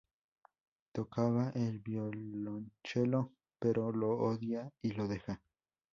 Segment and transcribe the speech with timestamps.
[0.93, 5.43] Tocaba el violonchelo, pero lo odia y lo deja.